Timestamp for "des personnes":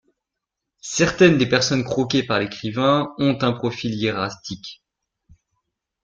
1.37-1.83